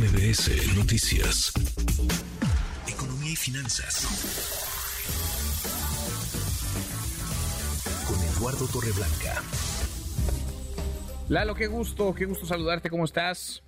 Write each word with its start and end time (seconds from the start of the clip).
MBS 0.00 0.78
Noticias. 0.78 1.52
Economía 2.88 3.32
y 3.32 3.36
finanzas. 3.36 4.06
Con 8.08 8.16
Eduardo 8.16 8.66
Torreblanca. 8.72 9.42
Lalo, 11.28 11.54
qué 11.54 11.66
gusto, 11.66 12.14
qué 12.14 12.24
gusto 12.24 12.46
saludarte, 12.46 12.88
¿cómo 12.88 13.04
estás? 13.04 13.62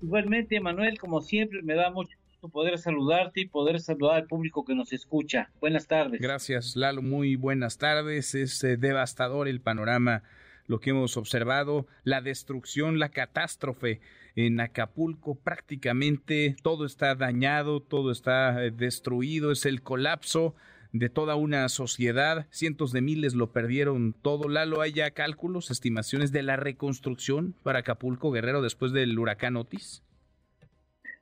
Igualmente, 0.00 0.58
Manuel, 0.60 0.98
como 0.98 1.20
siempre, 1.20 1.60
me 1.60 1.74
da 1.74 1.90
mucho 1.90 2.16
gusto 2.26 2.48
poder 2.48 2.78
saludarte 2.78 3.42
y 3.42 3.48
poder 3.48 3.80
saludar 3.80 4.16
al 4.16 4.26
público 4.26 4.64
que 4.64 4.74
nos 4.74 4.94
escucha. 4.94 5.50
Buenas 5.60 5.86
tardes. 5.86 6.22
Gracias, 6.22 6.74
Lalo, 6.74 7.02
muy 7.02 7.36
buenas 7.36 7.76
tardes. 7.76 8.34
Es 8.34 8.64
eh, 8.64 8.78
devastador 8.78 9.46
el 9.46 9.60
panorama 9.60 10.22
lo 10.70 10.78
que 10.78 10.90
hemos 10.90 11.16
observado, 11.16 11.88
la 12.04 12.20
destrucción, 12.20 13.00
la 13.00 13.08
catástrofe 13.08 14.00
en 14.36 14.60
Acapulco, 14.60 15.34
prácticamente 15.34 16.54
todo 16.62 16.86
está 16.86 17.16
dañado, 17.16 17.80
todo 17.80 18.12
está 18.12 18.64
eh, 18.64 18.70
destruido, 18.70 19.50
es 19.50 19.66
el 19.66 19.82
colapso 19.82 20.54
de 20.92 21.08
toda 21.08 21.34
una 21.34 21.68
sociedad, 21.68 22.46
cientos 22.52 22.92
de 22.92 23.00
miles 23.00 23.34
lo 23.34 23.50
perdieron 23.50 24.12
todo. 24.12 24.48
Lalo, 24.48 24.80
¿hay 24.80 24.92
ya 24.92 25.10
cálculos, 25.10 25.72
estimaciones 25.72 26.30
de 26.30 26.44
la 26.44 26.54
reconstrucción 26.54 27.56
para 27.64 27.80
Acapulco, 27.80 28.30
Guerrero, 28.30 28.62
después 28.62 28.92
del 28.92 29.18
huracán 29.18 29.56
Otis? 29.56 30.04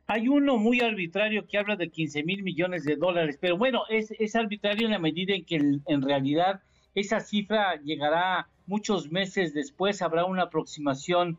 Hay 0.08 0.28
uno 0.28 0.58
muy 0.58 0.80
arbitrario 0.80 1.46
que 1.46 1.56
habla 1.56 1.76
de 1.76 1.88
15 1.88 2.22
mil 2.22 2.42
millones 2.42 2.84
de 2.84 2.96
dólares, 2.96 3.38
pero 3.40 3.56
bueno, 3.56 3.84
es, 3.88 4.10
es 4.18 4.36
arbitrario 4.36 4.84
en 4.84 4.92
la 4.92 4.98
medida 4.98 5.34
en 5.34 5.46
que 5.46 5.56
en 5.56 6.02
realidad 6.02 6.60
esa 6.94 7.20
cifra 7.20 7.80
llegará 7.82 8.48
muchos 8.68 9.10
meses 9.10 9.54
después, 9.54 10.02
habrá 10.02 10.24
una 10.24 10.44
aproximación 10.44 11.38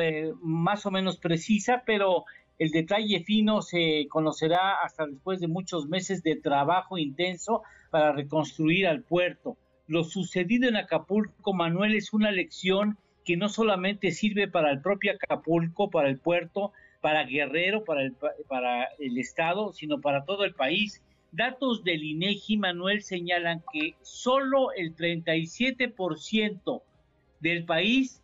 eh, 0.00 0.32
más 0.40 0.86
o 0.86 0.90
menos 0.90 1.18
precisa, 1.18 1.82
pero 1.86 2.24
el 2.58 2.70
detalle 2.70 3.22
fino 3.24 3.62
se 3.62 4.06
conocerá 4.08 4.80
hasta 4.82 5.06
después 5.06 5.40
de 5.40 5.48
muchos 5.48 5.86
meses 5.86 6.22
de 6.22 6.36
trabajo 6.36 6.98
intenso 6.98 7.62
para 7.90 8.12
reconstruir 8.12 8.86
al 8.86 9.02
puerto. 9.02 9.56
Lo 9.86 10.04
sucedido 10.04 10.68
en 10.68 10.76
Acapulco, 10.76 11.52
Manuel, 11.52 11.94
es 11.94 12.12
una 12.12 12.30
lección 12.30 12.98
que 13.24 13.36
no 13.36 13.48
solamente 13.48 14.10
sirve 14.10 14.48
para 14.48 14.70
el 14.70 14.80
propio 14.80 15.12
Acapulco, 15.12 15.90
para 15.90 16.08
el 16.08 16.18
puerto, 16.18 16.72
para 17.00 17.24
Guerrero, 17.24 17.84
para 17.84 18.02
el, 18.02 18.14
para 18.48 18.84
el 18.98 19.18
Estado, 19.18 19.72
sino 19.72 20.00
para 20.00 20.24
todo 20.24 20.44
el 20.44 20.54
país. 20.54 21.02
Datos 21.32 21.82
del 21.82 22.04
INEGI, 22.04 22.58
Manuel, 22.58 23.02
señalan 23.02 23.62
que 23.72 23.94
solo 24.02 24.70
el 24.72 24.94
37% 24.94 26.82
del 27.40 27.64
país 27.64 28.22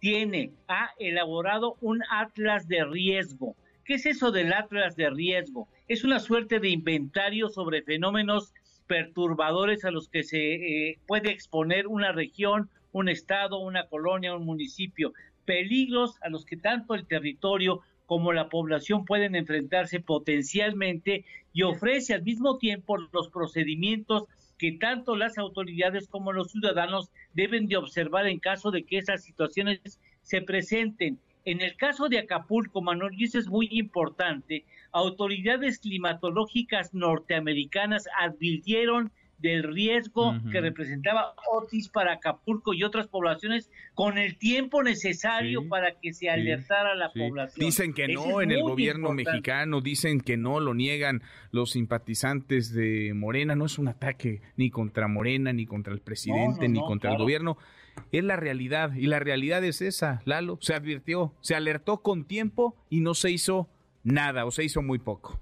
tiene, 0.00 0.52
ha 0.66 0.90
elaborado 0.98 1.76
un 1.80 2.02
atlas 2.10 2.66
de 2.66 2.84
riesgo. 2.84 3.54
¿Qué 3.84 3.94
es 3.94 4.06
eso 4.06 4.32
del 4.32 4.52
atlas 4.52 4.96
de 4.96 5.10
riesgo? 5.10 5.68
Es 5.86 6.02
una 6.02 6.18
suerte 6.18 6.58
de 6.58 6.70
inventario 6.70 7.50
sobre 7.50 7.82
fenómenos 7.82 8.52
perturbadores 8.88 9.84
a 9.84 9.92
los 9.92 10.08
que 10.08 10.24
se 10.24 10.54
eh, 10.88 10.98
puede 11.06 11.30
exponer 11.30 11.86
una 11.86 12.10
región, 12.10 12.68
un 12.90 13.08
estado, 13.08 13.60
una 13.60 13.86
colonia, 13.86 14.34
un 14.34 14.44
municipio, 14.44 15.12
peligros 15.44 16.16
a 16.22 16.28
los 16.28 16.44
que 16.44 16.56
tanto 16.56 16.94
el 16.94 17.06
territorio 17.06 17.82
como 18.10 18.32
la 18.32 18.48
población 18.48 19.04
pueden 19.04 19.36
enfrentarse 19.36 20.00
potencialmente 20.00 21.24
y 21.52 21.62
ofrece 21.62 22.12
al 22.12 22.24
mismo 22.24 22.58
tiempo 22.58 22.96
los 23.12 23.28
procedimientos 23.28 24.24
que 24.58 24.72
tanto 24.72 25.14
las 25.14 25.38
autoridades 25.38 26.08
como 26.08 26.32
los 26.32 26.50
ciudadanos 26.50 27.12
deben 27.34 27.68
de 27.68 27.76
observar 27.76 28.26
en 28.26 28.40
caso 28.40 28.72
de 28.72 28.82
que 28.82 28.98
esas 28.98 29.22
situaciones 29.22 30.00
se 30.22 30.42
presenten. 30.42 31.20
En 31.44 31.60
el 31.60 31.76
caso 31.76 32.08
de 32.08 32.18
Acapulco, 32.18 32.82
Manuel, 32.82 33.14
y 33.16 33.26
eso 33.26 33.38
es 33.38 33.46
muy 33.46 33.68
importante, 33.70 34.64
autoridades 34.90 35.78
climatológicas 35.78 36.92
norteamericanas 36.92 38.08
advirtieron 38.18 39.12
del 39.40 39.62
riesgo 39.62 40.34
que 40.50 40.60
representaba 40.60 41.34
Otis 41.52 41.88
para 41.88 42.14
Acapulco 42.14 42.74
y 42.74 42.84
otras 42.84 43.08
poblaciones 43.08 43.70
con 43.94 44.18
el 44.18 44.36
tiempo 44.36 44.82
necesario 44.82 45.68
para 45.68 45.98
que 45.98 46.12
se 46.12 46.28
alertara 46.28 46.92
a 46.92 46.94
la 46.94 47.12
población. 47.12 47.66
Dicen 47.66 47.94
que 47.94 48.08
no 48.08 48.42
en 48.42 48.50
el 48.50 48.62
gobierno 48.62 49.12
mexicano, 49.12 49.80
dicen 49.80 50.20
que 50.20 50.36
no, 50.36 50.60
lo 50.60 50.74
niegan 50.74 51.22
los 51.50 51.72
simpatizantes 51.72 52.72
de 52.72 53.12
Morena, 53.14 53.54
no 53.56 53.66
es 53.66 53.78
un 53.78 53.88
ataque 53.88 54.42
ni 54.56 54.70
contra 54.70 55.08
Morena, 55.08 55.52
ni 55.52 55.66
contra 55.66 55.92
el 55.92 56.00
presidente, 56.00 56.68
ni 56.68 56.80
contra 56.80 57.12
el 57.12 57.18
gobierno. 57.18 57.56
Es 58.12 58.24
la 58.24 58.36
realidad 58.36 58.94
y 58.94 59.06
la 59.06 59.18
realidad 59.18 59.64
es 59.64 59.82
esa, 59.82 60.22
Lalo, 60.24 60.58
se 60.60 60.74
advirtió, 60.74 61.34
se 61.40 61.54
alertó 61.54 62.02
con 62.02 62.24
tiempo 62.24 62.76
y 62.88 63.00
no 63.00 63.14
se 63.14 63.30
hizo 63.30 63.68
nada 64.02 64.44
o 64.44 64.50
se 64.50 64.64
hizo 64.64 64.82
muy 64.82 64.98
poco. 64.98 65.40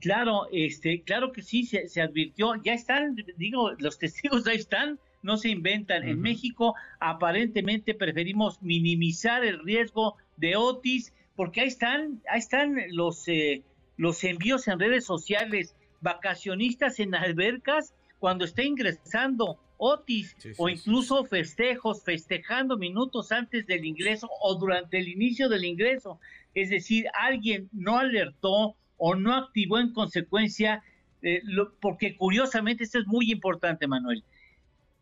Claro, 0.00 0.46
este, 0.52 1.02
claro 1.02 1.32
que 1.32 1.42
sí, 1.42 1.64
se, 1.64 2.00
advirtió, 2.00 2.54
ya 2.62 2.74
están, 2.74 3.16
digo, 3.36 3.72
los 3.78 3.98
testigos 4.00 4.46
ahí 4.46 4.56
están, 4.56 4.98
no 5.22 5.36
se 5.36 5.48
inventan. 5.48 6.06
En 6.06 6.20
México 6.20 6.74
aparentemente 7.00 7.94
preferimos 7.94 8.62
minimizar 8.62 9.44
el 9.44 9.64
riesgo 9.64 10.16
de 10.36 10.56
Otis, 10.56 11.12
porque 11.34 11.62
ahí 11.62 11.68
están, 11.68 12.20
ahí 12.28 12.38
están 12.38 12.76
los, 12.90 13.26
eh, 13.28 13.62
los 13.96 14.22
envíos 14.24 14.68
en 14.68 14.78
redes 14.78 15.04
sociales, 15.04 15.74
vacacionistas 16.00 17.00
en 17.00 17.14
albercas 17.14 17.94
cuando 18.18 18.44
está 18.44 18.62
ingresando 18.62 19.58
Otis 19.76 20.36
o 20.56 20.68
incluso 20.68 21.24
festejos, 21.24 22.04
festejando 22.04 22.76
minutos 22.76 23.32
antes 23.32 23.66
del 23.66 23.84
ingreso 23.84 24.28
o 24.42 24.54
durante 24.54 24.98
el 24.98 25.08
inicio 25.08 25.48
del 25.48 25.64
ingreso. 25.64 26.20
Es 26.54 26.70
decir, 26.70 27.06
alguien 27.18 27.68
no 27.72 27.98
alertó 27.98 28.76
o 28.96 29.14
no 29.14 29.34
activó 29.34 29.78
en 29.78 29.92
consecuencia, 29.92 30.82
eh, 31.22 31.42
porque 31.80 32.16
curiosamente 32.16 32.84
esto 32.84 32.98
es 32.98 33.06
muy 33.06 33.30
importante, 33.30 33.86
Manuel. 33.86 34.24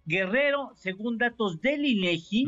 Guerrero, 0.04 0.72
según 0.76 1.18
datos 1.18 1.60
del 1.60 1.84
INEGI, 1.84 2.46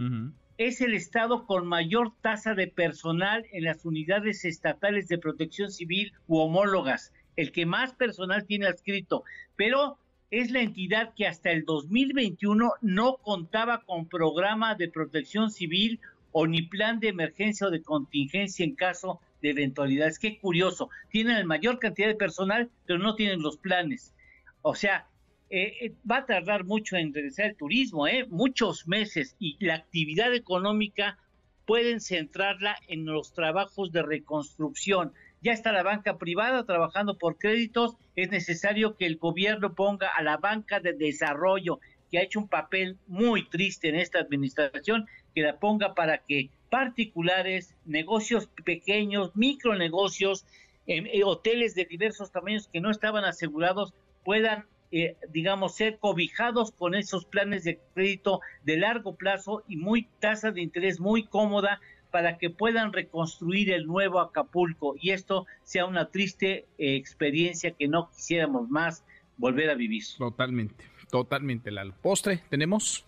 es 0.59 0.81
el 0.81 0.95
estado 0.95 1.47
con 1.47 1.67
mayor 1.67 2.13
tasa 2.21 2.55
de 2.55 2.69
personal 2.69 3.45
en 3.53 3.65
las 3.65 3.85
unidades 3.85 4.45
estatales 4.45 5.09
de 5.09 5.19
protección 5.19 5.71
civil 5.71 6.13
u 6.27 6.39
homólogas, 6.39 7.13
el 7.37 7.53
que 7.53 7.67
más 7.67 7.93
personal 7.93 8.45
tiene 8.47 8.67
adscrito, 8.67 9.25
pero 9.57 9.99
es 10.31 10.51
la 10.51 10.63
entidad 10.63 11.15
que 11.15 11.27
hasta 11.27 11.51
el 11.51 11.65
2021 11.65 12.73
no 12.81 13.17
contaba 13.19 13.83
con 13.85 14.09
programa 14.09 14.75
de 14.75 14.89
protección 14.89 15.51
civil 15.51 16.01
o 16.33 16.47
ni 16.47 16.63
plan 16.63 16.99
de 16.99 17.09
emergencia 17.09 17.69
o 17.69 17.71
de 17.71 17.83
contingencia 17.83 18.65
en 18.65 18.75
caso 18.75 19.21
de 19.45 19.51
eventualidades. 19.51 20.19
Qué 20.19 20.39
curioso, 20.39 20.89
tienen 21.11 21.39
la 21.39 21.45
mayor 21.45 21.79
cantidad 21.79 22.09
de 22.09 22.15
personal, 22.15 22.71
pero 22.87 22.99
no 22.99 23.15
tienen 23.15 23.43
los 23.43 23.59
planes. 23.59 24.15
O 24.63 24.75
sea, 24.75 25.07
eh, 25.51 25.75
eh, 25.83 25.93
va 26.11 26.19
a 26.19 26.27
tardar 26.27 26.65
mucho 26.65 26.97
en 26.97 27.13
regresar 27.13 27.47
el 27.47 27.57
turismo, 27.57 28.09
¿eh? 28.09 28.27
muchos 28.31 28.89
meses, 28.89 29.37
y 29.39 29.63
la 29.65 29.75
actividad 29.75 30.35
económica 30.35 31.19
pueden 31.67 32.01
centrarla 32.01 32.77
en 32.89 33.05
los 33.05 33.35
trabajos 33.35 33.93
de 33.93 34.03
reconstrucción. 34.03 35.13
Ya 35.43 35.53
está 35.53 35.73
la 35.73 35.83
banca 35.83 36.17
privada 36.17 36.65
trabajando 36.65 37.19
por 37.19 37.37
créditos, 37.37 37.97
es 38.17 38.31
necesario 38.31 38.97
que 38.97 39.05
el 39.05 39.19
gobierno 39.19 39.75
ponga 39.75 40.09
a 40.09 40.23
la 40.23 40.39
banca 40.39 40.81
de 40.81 40.95
desarrollo, 40.95 41.81
que 42.11 42.19
ha 42.19 42.23
hecho 42.23 42.41
un 42.41 42.49
papel 42.49 42.97
muy 43.07 43.47
triste 43.51 43.91
en 43.91 43.97
esta 43.97 44.21
administración, 44.21 45.07
que 45.35 45.43
la 45.43 45.59
ponga 45.59 45.95
para 45.95 46.19
que 46.19 46.49
particulares, 46.75 47.73
negocios 47.85 48.49
pequeños, 48.65 49.31
micronegocios, 49.37 50.45
eh, 50.89 51.23
hoteles 51.25 51.77
de 51.77 51.85
diversos 51.85 52.33
tamaños 52.33 52.67
que 52.67 52.81
no 52.81 52.91
estaban 52.91 53.25
asegurados 53.25 53.95
puedan, 54.25 54.67
eh, 54.91 55.17
digamos, 55.31 55.77
ser 55.77 55.99
cobijados 56.01 56.73
con 56.73 56.97
esos 56.97 57.27
planes 57.27 57.63
de 57.63 57.79
crédito 57.95 58.41
de 58.65 58.77
largo 58.77 59.15
plazo 59.15 59.63
y 59.69 59.77
muy 59.77 60.09
tasa 60.19 60.51
de 60.51 60.63
interés 60.63 60.99
muy 60.99 61.23
cómoda 61.23 61.81
para 62.11 62.39
que 62.39 62.51
puedan 62.51 62.93
reconstruir 62.93 63.71
el 63.71 63.87
nuevo 63.87 64.19
Acapulco 64.19 64.97
y 65.01 65.11
esto 65.11 65.47
sea 65.63 65.87
una 65.87 66.11
triste 66.11 66.67
eh, 66.79 66.97
experiencia 66.97 67.71
que 67.71 67.87
no 67.87 68.11
quisiéramos 68.11 68.69
más 68.69 69.05
volver 69.37 69.71
a 69.71 69.77
vivir. 69.77 70.03
Totalmente, 70.19 70.85
totalmente, 71.09 71.71
Lalo. 71.71 71.95
Postre, 72.03 72.43
¿tenemos? 72.51 73.07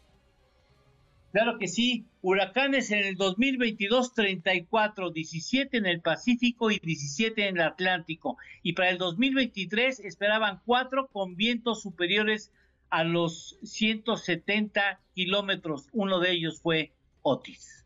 Claro 1.33 1.59
que 1.59 1.69
sí. 1.69 2.07
Huracanes 2.23 2.91
en 2.91 3.05
el 3.05 3.17
2022, 3.17 4.15
34, 4.15 5.11
17 5.11 5.77
en 5.77 5.87
el 5.87 6.01
Pacífico 6.01 6.71
y 6.71 6.79
17 6.79 7.49
en 7.49 7.57
el 7.57 7.63
Atlántico. 7.63 8.39
Y 8.63 8.73
para 8.73 8.91
el 8.91 8.99
2023 8.99 10.01
esperaban 10.01 10.61
cuatro 10.65 11.09
con 11.09 11.37
vientos 11.37 11.83
superiores 11.83 12.53
a 12.91 13.05
los 13.05 13.59
170 13.63 15.01
kilómetros. 15.15 15.89
Uno 15.93 16.21
de 16.21 16.33
ellos 16.33 16.61
fue 16.61 16.93
Otis. 17.23 17.85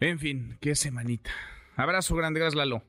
En 0.00 0.18
fin, 0.18 0.56
qué 0.60 0.74
semanita. 0.74 1.30
Abrazo 1.76 2.14
grande, 2.14 2.40
gracias 2.40 2.56
Lalo. 2.56 2.82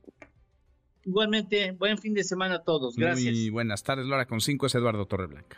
Igualmente, 1.05 1.71
buen 1.71 1.97
fin 1.97 2.13
de 2.13 2.23
semana 2.23 2.55
a 2.55 2.63
todos. 2.63 2.95
Gracias. 2.95 3.33
Muy 3.33 3.49
buenas 3.49 3.83
tardes, 3.83 4.05
Laura 4.05 4.27
con 4.27 4.41
5 4.41 4.67
es 4.67 4.75
Eduardo 4.75 5.05
Torreblanca 5.07 5.57